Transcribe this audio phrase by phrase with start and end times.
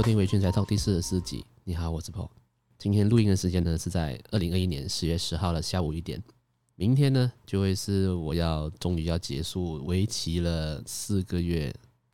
[0.00, 1.44] 收听《微醺宅 Talk》第四十四集。
[1.62, 2.30] 你好，我是 Paul。
[2.78, 6.22] 今天录音的时间呢是在二零二一年十月十号的下午一点。
[6.74, 11.70] 明天呢就会是我要终于要结束为期了四个月，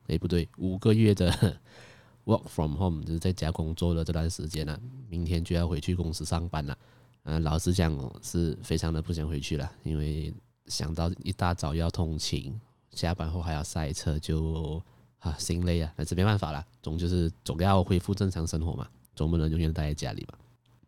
[0.08, 1.30] 诶，不对，五个月的
[2.26, 4.76] Work from Home，就是在家工作的这段时间了。
[5.08, 6.76] 明天就要回去公司上班了。
[7.22, 10.34] 嗯，老实讲是非常的不想回去了，因为
[10.66, 14.82] 想到一大早要通勤，下班后还要塞车，就。
[15.20, 18.86] 啊，心累啊，但是没办法啦，总就是总要恢复正常生活嘛，
[19.16, 20.38] 总不能永远待在家里嘛。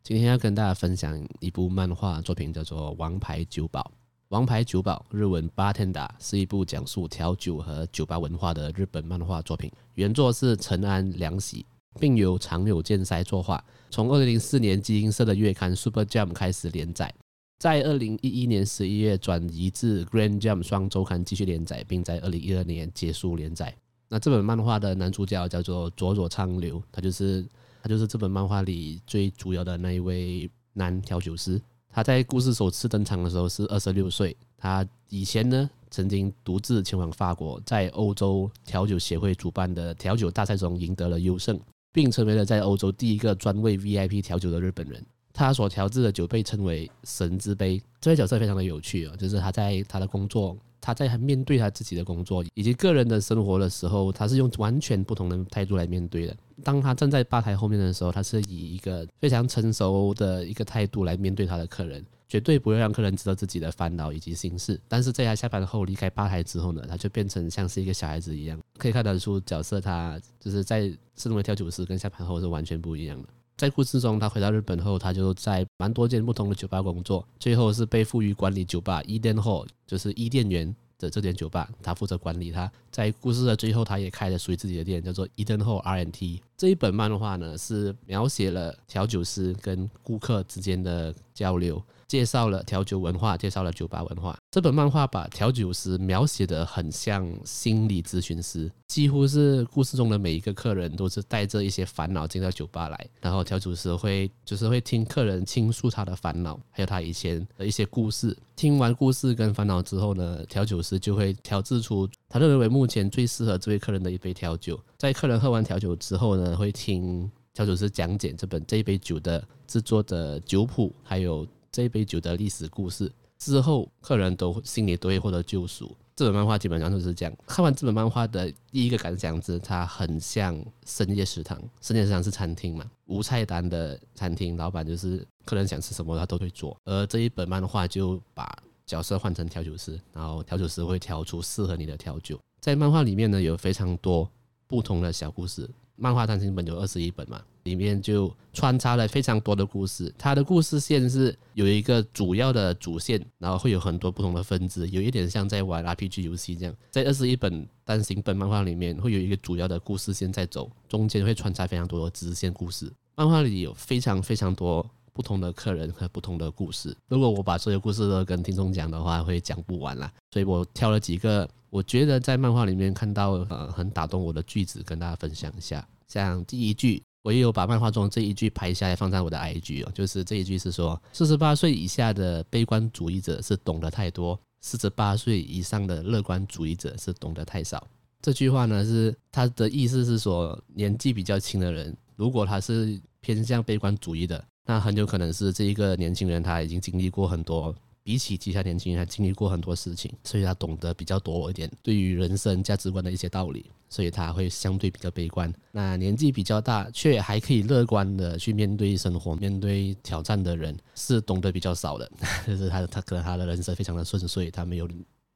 [0.04, 3.80] 今天要跟大家分享一部漫画作品，叫做《王牌酒保》。
[4.28, 11.66] 《王牌酒保》日文 Bartender 是一部讲述调酒和酒吧文化的日本漫画作品，原作是成安良喜，
[11.98, 13.64] 并由长友健哉作画。
[13.90, 17.12] 从二零零四年集英社的月刊 Super Jump 开始连载，
[17.58, 23.74] 在二零一一年十一月转移至 Grand Jump 双周刊继续连载，并在二零一二年结束连载。
[24.08, 27.44] 那这本漫画的男主角叫做佐佐昌流，他就是
[27.82, 31.60] 他就是这本漫画里最主要的那一位男调酒师。
[31.90, 41.58] 他在故事首次登场的时候是二十六岁，他以前呢曾经独自前往法国，在欧洲调酒协会主办的调酒大赛中赢得了优胜，
[41.92, 45.04] 并成为了在欧洲第一个专为 VIP 调酒的日本人。
[45.32, 47.80] 他所调制的酒被称为“神之杯”。
[48.00, 50.56] 这位角色非常的有趣哦，就是他在他的工作。
[50.80, 56.36] 他在面对他自己的工作以及个人的生活的时候，他是用完全不同的态度来面对的。
[56.62, 64.80] 当他站在吧台后面的时候，他是以一个非常成熟的一个态度来面对他的客人，绝对不会让客人知道自己的烦恼以及心事。
[64.88, 73.28] 但是在他下班后离开吧台之后呢，他就变成像是一个小孩子一样，可以看得出角色他就是在身为调酒师跟下班后是完全不一样的。
[73.58, 82.70] 在故事中，他回到日本后，他就在蛮多间不同的酒吧工作，最后是被赋予管理酒吧伊甸后，就是伊甸园的这间酒吧，他负责管理他。
[82.92, 86.38] 在故事的最后，他也开了属于自己的店，叫做伊甸后 RNT。
[86.56, 91.82] 这一本漫画呢，是描写了调酒师跟顾客之间的交流。
[92.08, 94.36] 介绍了调酒文化，介绍了酒吧文化。
[94.50, 108.34] 这本漫画把调酒师描写得很像心理咨询师，几乎是故事中的每一个客人都是带着一些烦恼进到酒吧来，然后调酒师会就是会听客人倾诉他的烦恼，还有他以前的一些故事。
[108.56, 114.80] 听完故事跟烦恼之后呢，调酒师就会调制出他认为目前最适合这位客人的一杯调酒。
[114.96, 121.46] 在客人喝完调酒之后呢，会听调酒师讲解这本这一杯酒的制作的酒谱，还有。
[121.70, 125.96] 这一杯酒的历史故事之后，客人都心里都会获得救赎。
[126.16, 127.32] 这本漫画基本上就是这样。
[127.46, 131.56] 看完这本漫画的第一个感想是，它很像深夜食堂。
[131.80, 136.76] 深夜食堂是餐厅嘛，无菜单的餐厅，老板就是客人想吃什么他都会做。
[136.84, 138.52] 而这一本漫画就把
[138.84, 142.40] 角色换成调酒师，然后调酒师会调出适合你的调酒。
[142.60, 144.28] 在漫画里面呢，有非常多
[144.66, 145.70] 不同的小故事。
[145.94, 150.12] 漫画单行本有二十一本嘛，里面就穿插了非常多的故事。
[150.16, 156.74] 它的故事线是有一个主要的主线，然后会有很多不同的分支，有一点像在玩 RPG 游戏这样。
[156.90, 162.90] 在二十一本单行本漫画里面，会有一个主要的故事线在走，中间会穿插非常多的支线故事。
[163.16, 166.96] 漫画里有非常非常多不同的客人和不同的故事。
[167.08, 170.10] 如果我把所有故事都跟听众讲的话，会讲不完啦。
[170.32, 171.48] 所以我挑了几个。
[171.70, 175.86] 我觉得在漫画里面看到呃很打动我的句子，跟大家分享一下。
[176.06, 187.86] 像第一句，我也有把漫画中这一句拍下来放在我的 IG 哦，就是这一句是说，四十八岁以下的悲观主义者是懂得太多，四十八岁以上的乐观主义者是懂得太少。
[188.22, 197.76] 这句话呢是他的意思是说，年纪比较轻的人，如果他是偏向悲观主义的，那很有可能是这一个年轻人他已经经历过很多。
[198.08, 205.52] 比起其他年轻人，他经历过很多事情，所以他懂得比较多一点对于人生价值观的一些道理，所以他会相对比较悲观。
[205.72, 212.10] 那年纪比较大却还可以乐观的去面对生活、面对挑战的人，是懂得比较少的。
[212.46, 214.88] 就是他他可能他的人生非常的顺遂，他没有。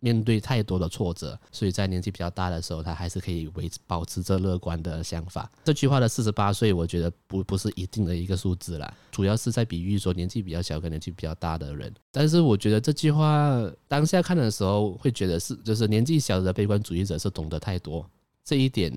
[0.03, 5.49] 面对太多的挫折，所以在年纪比较大的时候，他还是可以维持保持着乐观的想法。
[5.65, 11.95] 这句话的四十八岁，我觉得不不是一定的一个数字啦，主要是在比喻说年纪比较小跟年纪比较大的人。
[12.11, 18.05] 但是我觉得这句话当下看的时候，会觉得是就是年纪小的悲观主义者是懂得太多
[18.45, 18.93] 这一点。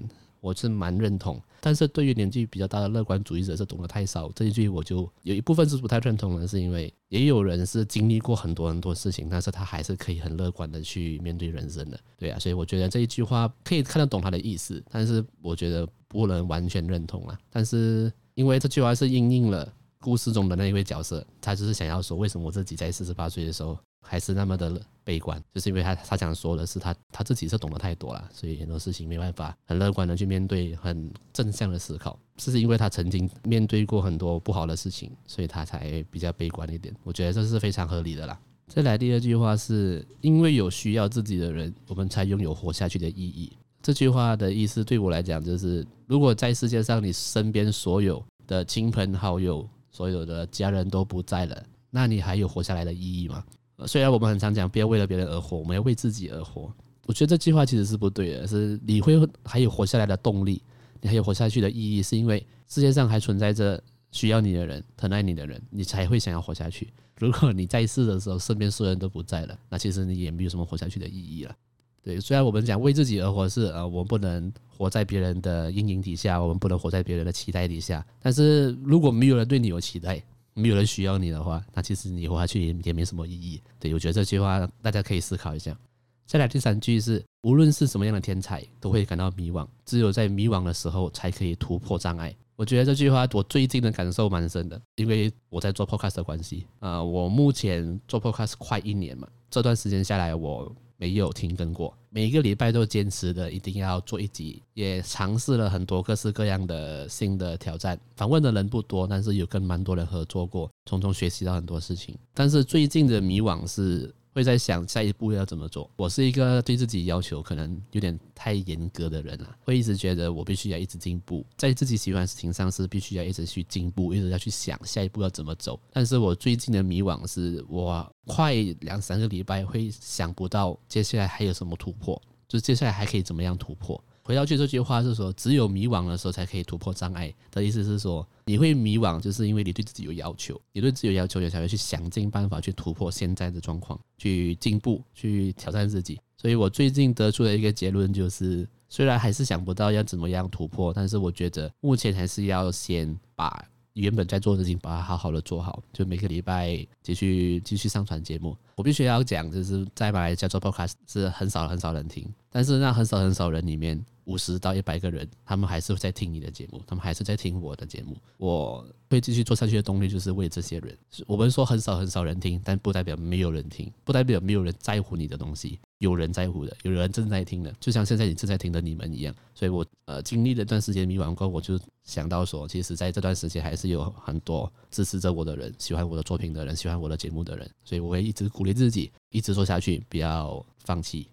[0.45, 17.35] 我是蛮认同，但是对于年纪比较大的乐观主义者是懂得太少这一句，我就有一部分是不太认同的，是因为也有人是经历过很多很多事情，但是他还是可以很乐观的去面对人生的，对啊，所以我觉得这一句话可以看得懂他的意思，但是我觉得不能完全认同啊。
[17.49, 19.67] 但是因为这句话是应应了
[19.99, 32.17] 故事中的那一位角色，他就是想要说，为什么我自己在四十八岁的时候还是那么的悲观，就是因为他他想说的是他他自己是懂得太多了，所以很多事情没办法很乐观的去面对，很正向的思考。
[32.37, 36.93] 这是因为他曾经面对过很多不好的事情，所以他才比较悲观一点。
[37.03, 38.39] 我觉得这是非常合理的啦。
[38.67, 43.51] 再来第二句话是因为有需要自己的人，我们才拥有活下去的意义。
[43.81, 53.43] 这句话的意思对我来讲就是，如果在世界上你身边所有的亲朋好友、所有的家人都不在了，那你还有活下来的意义吗？
[53.85, 56.71] 虽然我们很常讲不要为了别人而活，我们要为自己而活。
[57.05, 60.61] 我觉得这句话其实是不对的，是你会还有活下来的动力，
[61.01, 63.81] 你还有活下去的意义，是因为世界上还存在着
[64.11, 66.87] 需要你的人、疼爱你的人，你才会想要活下去。
[67.17, 71.55] 如果你在世的时候身边所有人都不在了，那其实你也没有什么活下去的意义了。
[72.01, 80.21] 对，虽然我们讲为自己而活是呃，我们不能活在别人的阴影底下，我们不能活在别人的期待底下，但是如果没有人对你有期待，
[80.55, 83.61] 没有人需要你的话，那其实你活下去也也没什么意义。
[83.79, 85.77] 对，我觉得这句话大家可以思考一下。
[86.25, 92.35] 再来第三句是，无论是什么样的天才，都会感到迷惘，只有在迷惘的时候，才可以突破障碍。
[92.55, 100.73] 我觉得这句话我最近的感受蛮深的，因为我在做 podcast 的关系啊，我目前做 podcast 快一年嘛，这段时间下来我。
[100.97, 107.99] 没有停更过，每一个礼拜都坚持的一定要做一集，也尝试了很多各式各样的新的挑战。
[108.15, 112.17] 访问的人不多，但是有跟蛮多人合作过，从中学习到很多事情。
[112.33, 114.13] 但是最近的迷惘是。
[114.35, 115.89] 会在想下一步要怎么做。
[115.95, 125.79] 我是一个对自己要求可能有点太严格的人了，会一直觉得我必须要一直进步，在自己喜欢的事情上是必须要一直去进步，一直要去想下一步要怎么走。
[125.93, 134.03] 但是我最近的迷惘是我快两三个礼拜会想不到接下来还有什么突破，就是接下来还可以怎么样突破。
[134.25, 146.19] 回到去这句话是说，只有迷惘的时候才可以突破障碍的意思是说，你会迷惘，就是因为你对自己有要求，你对自己有要求，你才会去想尽办法去突破现在的状况，去进步，去挑战自己。
[146.37, 153.63] 所以我最近得出的一个结论就是，虽然还是想不到要怎么样突破，但是我觉得目前还是要先把
[153.93, 158.57] 原本在做的事情把它好好的做好，就每个礼拜继续继续上传节目。
[158.75, 164.03] 我必须要讲，就是在马来西亚做 podcast 是很少很少人听，但是那很少很少人里面。
[164.25, 168.15] 五十到一百个人，他们还是在听你的节目，他们还是在听我的节目。
[168.37, 170.97] 我会继续做下去的动力就是为这些人。
[171.25, 175.79] 我们说很少很少人听，但不代表没有人听，不代表没有人在乎你的东西。
[175.99, 179.33] 有人在乎的，有人正在听的，就像现在你正在听的你们一样。
[179.55, 187.69] 所以我呃经历了一段时间迷惘过后，我就想到说，其实在这段时间还是有很多支持着我的人，喜欢我的作品的人，喜欢我的节目的人。
[187.85, 191.27] 所以我会一直鼓励自己，一直做下去，不要放弃。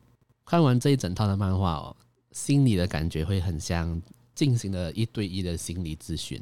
[0.46, 1.96] 看完这一整套的漫画哦。
[2.32, 4.00] 心理的感觉会很像
[4.34, 6.40] 进行了一对一的心理咨询。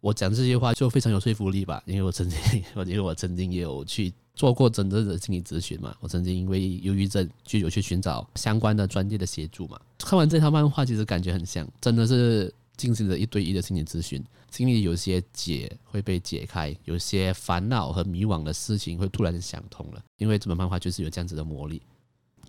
[0.00, 2.38] 我讲这些话就非常有说服力吧，因为我曾经，
[2.74, 5.94] 我因为我曾经也有去做过真正的心理咨询嘛。
[6.00, 9.80] 我曾经因为忧郁症就有去寻找相关的专业的协助嘛。
[9.98, 20.02] 看完这套漫画，其实感觉很像，真的是进行了一对一的心理咨询，心里有些结会被解开，有些烦恼和迷惘的事情会突然想通了。
[20.16, 21.80] 因为这本漫画就是有这样子的魔力。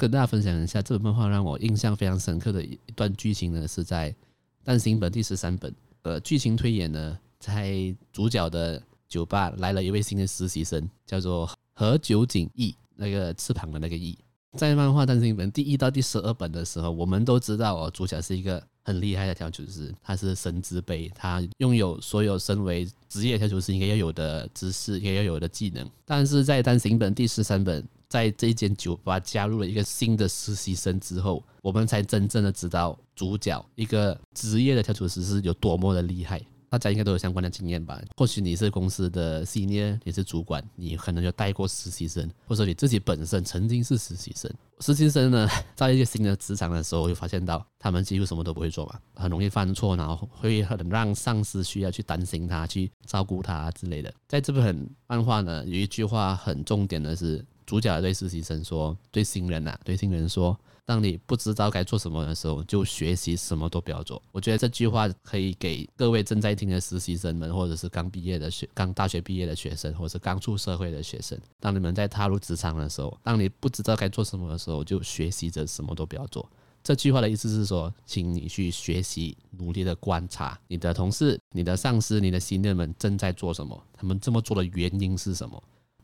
[0.03, 4.13] 跟大家分享一下，这本漫画让我印象非常深刻的一段剧情呢，是在
[4.61, 5.73] 单行本第十三本。
[6.01, 7.73] 呃，剧情推演呢，在
[8.11, 14.17] 主角的酒吧来了一位新的实习生，叫做何九锦逸，那个翅膀的那个逸。
[14.57, 25.89] 在漫画单行本第一到第十二本的时候，我们都知道哦，主角是一个很厉害的调酒师，他是神之辈，他拥有所有身为职业调酒师应该要有的知识，应该要有的技能。
[26.03, 27.81] 但是在单行本第十三本。
[28.13, 36.39] 在这一间酒吧加入了一个新的实习生之后，我们才真正的知道主角一个职业的调酒师是有多么的厉害。
[36.69, 37.99] 大家应该都有相关的经验吧？
[38.15, 44.51] 或许你是公司的 senior，你是主管，你可能就带过实习生，或者你自己本身曾经是实习生。
[44.79, 54.13] 实习生呢，在一个新的职场的时候，会发现到他们几乎什么都不会做嘛，很容易犯错，然后会很让上司需要去担心他，去照顾他之类的。
[54.27, 57.43] 在这本漫画呢，有一句话很重点的是。
[57.65, 71.39] 主角对实习生说：“对新人呐，对新人说，当你不知道该做什么的时候，就学习什么都不要做。”我觉得这句话可以给各位正在听的实习生们，或者是刚毕业的学、刚大学毕业的学生，或者是刚出社会的学生。
[71.59, 76.47] 当你们在踏入职场的时候，当你不知道该做什么的时候，就学习着什么都不要做。
[76.83, 85.63] 这句话的意思是说，请你去学习，努力的观察你的同事、你的上司、你的新人们正在做什么，他们这么做的原因是什么。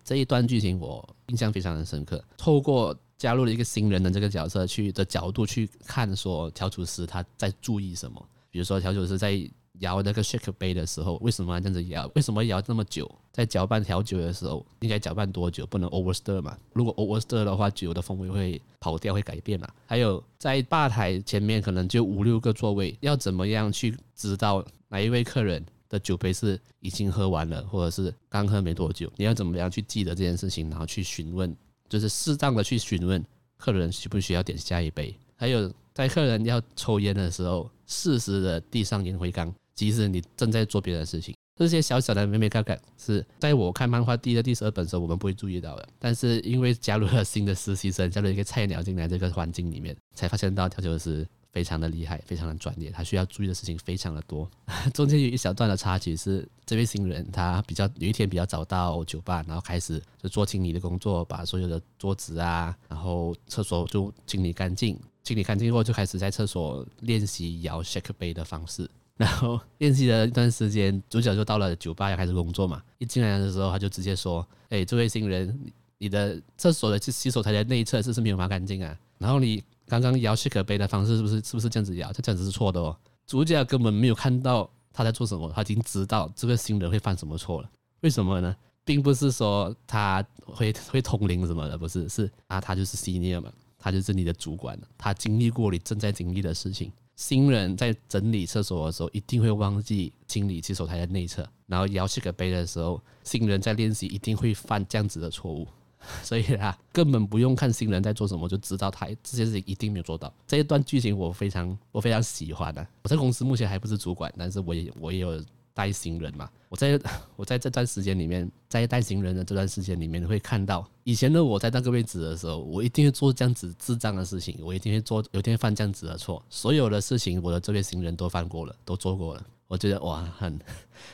[0.09, 2.19] 这一段剧情我印象非常的深刻。
[2.35, 8.19] 透过加入了一个新人的这个角色去的角度去看，说调酒师他在注意什么。
[8.49, 9.39] 比如说调酒师在
[9.81, 12.11] 摇那个 shake 杯的时候，为什么要这样子摇？
[12.15, 13.07] 为什么摇这么久？
[13.31, 15.63] 在搅拌调酒的时候，应该搅拌多久？
[15.67, 16.57] 不能 overstir 嘛？
[16.73, 19.69] 如果 overstir 的话，酒的风味会跑掉，会改变嘛？
[19.85, 29.11] 还有在吧台前面可能就五六个座位，要怎么样去知道哪一位客人的酒杯是已经喝完了，或者是刚喝没多久？
[29.17, 31.53] 你要怎么样去记得这件事情，然后去询问，
[31.89, 33.23] 就是适当的去询问
[33.57, 35.13] 客人需不需要点下一杯？
[35.35, 39.53] 还有在客人要抽烟的时候，适时的递上烟灰缸。
[39.73, 45.87] 即使你正在做别的事情，这些小小的眉眉角角是在我看漫画第一的第十二本的时候，我们不会注意到的。
[45.97, 54.49] 但是因为加入了新的实习生，加入一个菜鸟进来这个环境里面，才发现到调酒师非常的厉害，非常的专业，他需要注意的事情非常的多。
[54.93, 68.89] 中间有一小段的插曲是，这位新人他比较有一天比较早到酒吧，然后开始就做清理的工作，把所有的桌子啊，然后厕所就清理干净，清理干净后就开始在厕所练习摇 shake 杯的方式。
[69.19, 72.81] 然后练习了一段时间，主角就到了酒吧要开始工作嘛。
[72.99, 75.59] 一进来的时候，他就直接说：“哎，这位新人，
[75.97, 78.97] 你的厕所的洗手台的内侧是不是没有抹干净啊？
[79.17, 82.11] 然后你刚刚摇 shake 杯的方式是不是是不是这样子摇？
[82.13, 82.95] 这这样子是错的哦。”
[83.27, 87.69] 主角根本没有看到他在做什么，他已经知道这个新人会犯什么错了。
[88.01, 88.55] 为什么呢？
[88.85, 96.91] 并不是说他会会通灵什么的，不是，是啊，他就是 senior 嘛，他就是你的主管，他经历过你正在经历的事情。
[97.15, 105.67] 新人在整理厕所的时候，一定会忘记清理洗手台的内侧，然后摇 shake 杯的时候，新人在练习一定会犯这样子的错误，
[106.23, 110.33] 所以啊，根本不用看新人在做什么，就知道他这些事情一定没有做到。
[110.47, 112.89] 这一段剧情我非常我非常喜欢的、啊。
[113.03, 115.41] 我在公司目前还不是主管，但是我也我也有。
[115.71, 116.99] 带新人嘛，我在
[117.37, 126.43] 我在这段时间里面，在带新人的这段时间里面，会看到以前的我在那个位置的时候，我一定会做这样子智障的事情，我一定会做，有一天犯这样子的错。
[126.49, 129.45] 所有的事情，我的这位新人都犯过了，都做过了。
[129.67, 130.59] 我觉得哇，很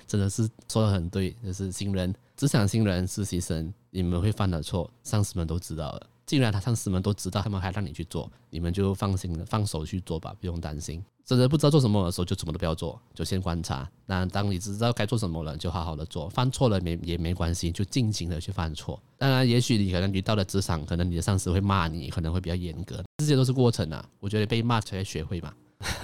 [0.07, 6.07] 真的是说的很对，就是新人、职场新人、实习生，你们会犯的错，上司们都知道了。
[6.25, 11.01] 既然他上司们都知道，他们还让你去做，你们就放心了，放手去做吧，不用担心。
[11.23, 13.89] 真的不知道做什么的时候，就什么都不要做，就先观察。
[14.05, 16.27] 那当你知道该做什么了，就好好的做。
[16.27, 19.01] 犯错了没也没关系，就尽情的去犯错。
[19.17, 24.05] 当然，也许你可能遇到了职场，可能你的上司会骂你，可能会比较严格，这些都是过程啊。
[24.19, 25.53] 我觉得被骂才会学会嘛。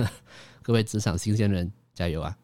[0.64, 2.38] 各位职场新鲜人，加油啊！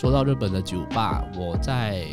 [0.00, 2.08] 说到日本的酒吧，我在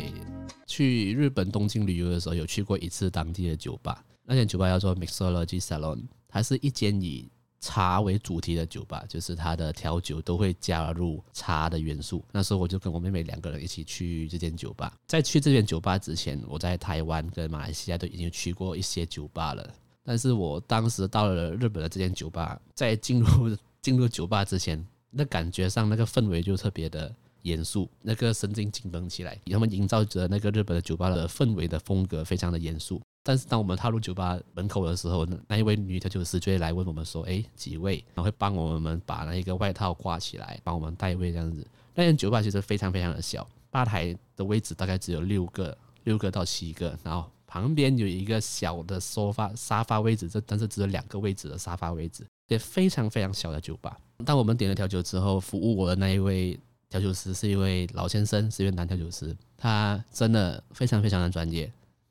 [0.66, 4.04] 去日本东京旅游的时候，有去过一次当地的酒吧。
[4.24, 7.30] 那间酒吧叫做 Mixology Salon，它是一间以
[7.60, 12.22] 茶为主题的酒吧，就是它的调酒都会加入茶的元素。
[12.30, 14.92] 那时候我就跟我妹妹两个人一起去这间酒吧。
[15.06, 19.66] 在去这间酒吧之前，我在台湾跟马来西亚都已经去过一些酒吧了。
[20.04, 27.10] 但是我当时到了日本的这间酒吧，在进入进入酒吧之前，那感觉上那个氛围就特别的。
[27.42, 33.00] 严肃，那个神经紧绷起来，他们营造着那个日本的酒吧的氛围的风格，非常的严肃。
[33.22, 41.66] 但是当我们踏入酒吧门口的时候，那一位女调酒师就会来问我们说：“哎，几位？”然后会帮我们把那一个外套挂起来，帮我们带位这样子。
[41.94, 53.98] 那间酒吧其实非常非常的小，吧台的位置大概只有六个，六个到七个，然后旁边有一个小的沙发沙发位置，这但是只有两个位置的沙发位置，也非常非常小的酒吧。
[54.24, 56.58] 当我们点了调酒之后，服务我的那一位。
[56.88, 61.70] 调酒师是一位老先生，是一位男调酒师，他真的非常非常的专业。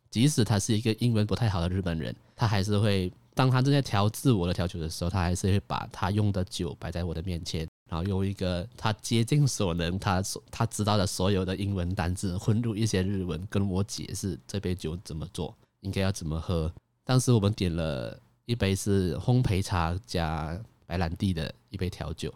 [0.10, 16.72] 即使他是一个英文不太好的日本人，他还是会当他正在调制我的调酒的时候，他还是会把他用的酒摆在我的面前，然后用一个他竭尽所能，他所他知道的所有的英文单字混入一些日文，跟我解释这杯酒怎么做，应该要怎么喝。
[17.04, 22.34] 当时我们点了一杯是烘焙茶加白兰地的一杯调酒。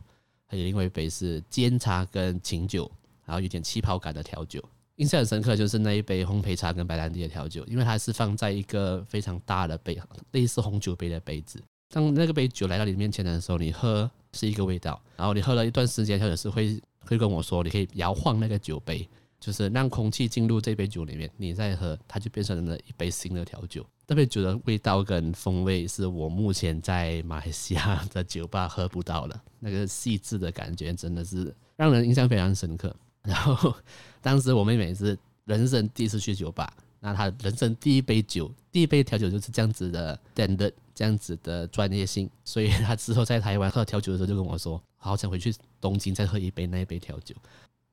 [0.52, 2.92] 还有另外一杯是煎茶跟琴酒，
[3.24, 4.62] 然后有点气泡感的调酒。
[4.98, 9.98] 印象很深刻就是那一杯烘焙茶跟白兰地的调酒，因为它是放在一个非常大的杯，
[10.32, 11.64] 类似红酒杯的杯子。
[11.88, 19.08] 当那个杯酒来到你面前的时候，你喝是一个味道，然后你喝了一段时间，或者是会会跟我说，你可以摇晃那个酒杯。
[19.40, 23.84] 就是让空气进入这杯酒里面，你再喝，它就变成了一杯新的调酒。
[24.12, 32.94] 这杯酒的味道跟风味是我目前在马来西亚的酒吧喝不到的，那个细致的感觉真的是让人印象非常深刻。
[33.24, 33.74] 然后
[34.22, 47.34] 当时我妹妹是人生第一次去酒吧，那她人生第一杯酒，第一杯调酒就是这样子的 standard，这样子的专业性，所以她之后在台湾喝调酒的时候就跟我说，好想回去东京再喝一杯那一杯调酒。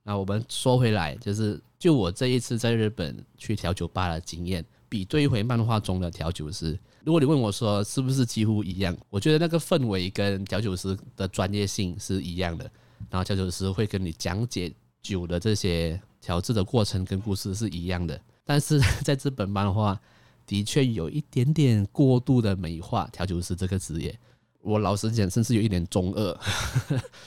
[0.03, 12.65] 那我们说回来，就是就我这一次在日本去调酒吧的经验，比对回漫画中的调酒师，如果你问我说是不是几乎一样，我觉得那个氛围跟调酒师的专业性是一样的，
[13.11, 18.19] 然后调酒师会跟你讲解酒的这些调制的过程跟故事是一样的。
[18.45, 20.01] 但是在这本漫画
[20.47, 24.19] 的确有一点点过度的美化调酒师这个职业，
[24.63, 26.41] 我老实讲，甚至有一点中二，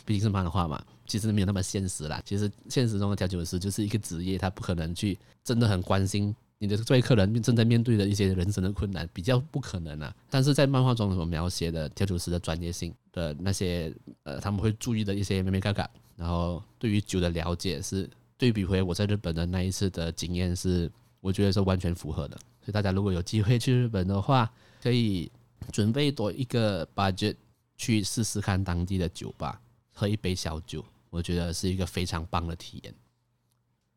[0.03, 2.19] 毕竟是漫画嘛，其实没有那么现实啦。
[2.25, 10.15] 其实现实中的调酒师就是一个职业，他不可能去真的很关心你的这位客人正在面对的一些人生的困难，比较不可能啊。
[10.29, 13.91] 但是在漫画中所描写的调酒师的专业性的那些
[14.21, 20.91] 呃，他们会注意的一些眉眉嘎嘎，然后对于酒的了解是对比回我在日本的那一次的经验是。
[21.23, 24.51] 我觉得是完全符合的，所以大家如果有机会去日本的话，
[24.81, 25.31] 可以
[25.71, 27.35] 准备多一个 budget
[27.77, 29.61] 去试试看当地的酒吧，
[29.93, 32.95] 喝一杯小酒，我觉得是一个非常棒的体验。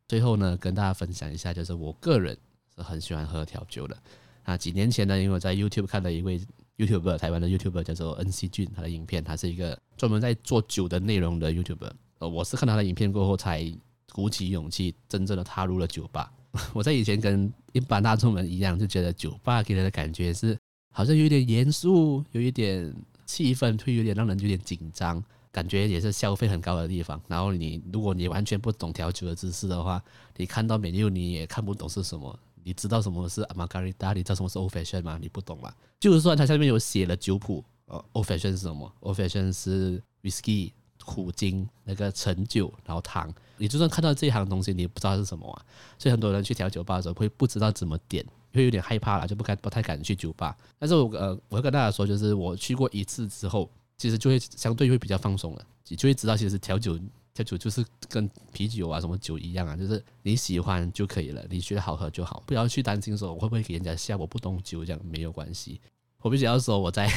[0.07, 2.37] 最后呢，跟大家分享一下，就是我个人
[2.77, 3.97] 是很喜欢喝调酒的。
[4.43, 6.41] 啊，几年前呢，因为我在 YouTube 看了一位
[6.77, 11.91] YouTuber，台湾的 YouTuber 叫做 NC 俊，他的影片，他是一个专门在做酒的内容的 YouTuber。
[12.19, 13.65] 呃，我是看到他的影片过后，才
[14.13, 16.31] 鼓起勇气，真正的踏入了酒吧。
[16.75, 20.57] 我在以前跟一般大众们一样，就觉得酒吧给人的感觉是
[20.93, 27.21] 好像有点严肃，有一点气氛，会有点让人有点紧张，感觉也是消费很高的地方。
[27.27, 30.01] 然后你如果你完全不懂调酒的知识的话，
[30.37, 32.39] 你看到美妞你也看不懂是什么。
[32.65, 34.15] 你知道什么是 Margarita？
[34.15, 35.19] 你知道什么是 Old Fashion 吗？
[35.21, 35.73] 你不懂吗？
[36.01, 40.73] 就是说它下面有写了酒谱，呃，Old Fashion 是什么？Old Fashion 是 Whisky。
[41.07, 45.63] 苦精那个陈酒，然后糖，你就算看到这一行东西，你也不知道是什么啊。
[45.99, 50.57] 所以很多人去调酒吧的时候会不知道怎么点，会有点害怕了，就不敢不太敢去酒吧。
[50.79, 56.99] 但是我呃，我会跟大家说，就是我去过一次之后，其实就会相对会比较放松了，你就会知道其实调酒
[57.35, 65.81] 调酒就是跟啤酒啊什么酒一样啊，就是你喜欢就可以了，你觉得好喝就好，不要去担心说我会不会给人家笑我不懂酒这样没有关系。
[66.23, 67.11] 我必须要说我在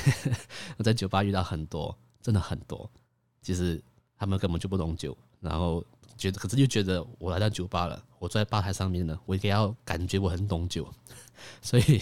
[0.76, 2.90] 我在酒吧遇到很多，真的很多。
[3.42, 3.82] 其实
[4.18, 5.86] 他们根本就不懂酒，然后
[6.18, 10.92] 觉得，可是又觉得我来到酒吧了，我坐在吧台上面呢，我应该要感觉我很懂酒，
[11.62, 12.02] 所以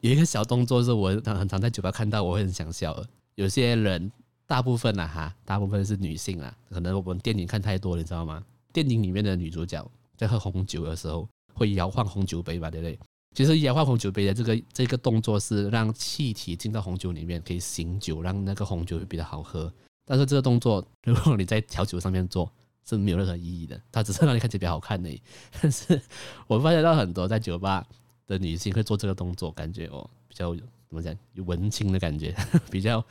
[0.00, 3.04] 有一个小动作是我很常在酒吧看到，我会很想笑。
[3.34, 4.10] 有些人，
[4.50, 8.44] 大部分啊哈，大部分是女性啊，可能我们电影看太多，你知道吗？
[8.72, 12.98] 电影里面的女主角在喝红酒的时候会摇晃红酒杯吧，对不对？
[13.32, 19.72] 其实摇晃红酒杯的这个这个动作是让气体进到红酒里面，可以醒酒，让那个红酒会比较好喝。
[20.04, 22.52] 但是这个动作，如果你在调酒上面做，
[22.84, 25.22] 是没有任何意义的，它只是让你看起来比较好看而已。
[25.60, 26.02] 但是
[26.48, 27.86] 我发现到很多在酒吧
[28.26, 30.64] 的女性会做这个动作，感觉哦比较怎
[30.96, 32.34] 么讲，有文青的感觉，
[32.68, 33.04] 比较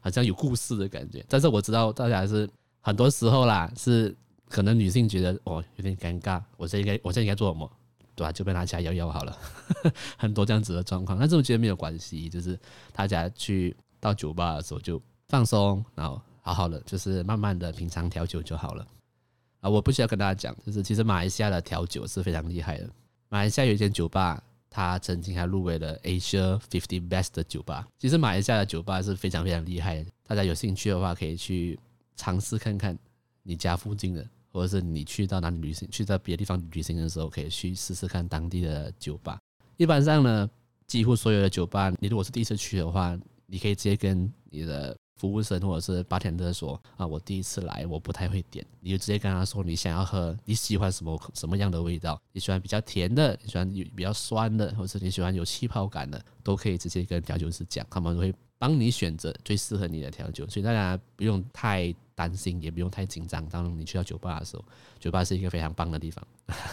[0.00, 1.24] 好像有故事的感觉。
[1.28, 2.48] 但是我知道大家是
[2.80, 4.14] 很多时候啦，是
[4.48, 7.70] 可能女性觉得哦有点尴尬，我这应该我这应该做什么？
[8.14, 8.32] 对吧？
[8.32, 9.38] 就被拿起来摇摇好了，
[10.18, 11.18] 很多这样子的状况。
[11.18, 12.58] 但是我觉得没有关系，就是
[12.92, 16.20] 大家去到酒吧的时候就放松，然后。
[16.42, 18.84] 好好的，就是慢慢的品尝调酒就好了
[19.60, 19.68] 啊！
[19.68, 22.88] 我不需要跟大家讲，就是其实马来西亚的调酒是非常厉害的。
[23.28, 27.86] 马来西亚有一间酒吧，他曾经还入围了 Asia Fifty Best 的酒吧。
[27.98, 31.78] 其实马来西亚的酒吧是非常非常厉害的，大家有兴趣的话可以去
[32.16, 32.98] 尝试看看。
[33.42, 39.38] 你家附近的，或者是你去到哪里旅行，去到别的地方旅行的时候，可以去试试看当地的酒吧。
[39.78, 40.48] 一般上呢，
[40.86, 44.96] 几乎所有的酒吧，你如果是第一次去的话，你可以直接跟你的。
[45.20, 52.18] 服务生或者是八天的说啊，我第一次来，我不太会点，你就直接跟他说你想要喝，你喜欢什么什么样的味道？
[52.32, 63.46] 你喜欢比较甜的，你喜欢有比较酸的，或者是你喜欢有气泡感的，都可以直接跟调酒师讲，他们会帮你选择最适合你的调酒，所以大家不用太担心，也不用太紧张。
[63.50, 64.64] 当你去到酒吧的时候，
[64.98, 66.26] 酒吧是一个非常棒的地方。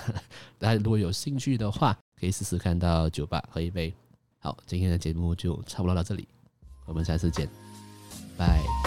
[0.57, 3.93] 大家如果有兴趣的话，可以试试看到酒吧喝一杯。
[4.39, 6.25] 好，今天的节目就差不多到这里，
[6.85, 7.66] 我们下次见。
[8.37, 8.86] 拜。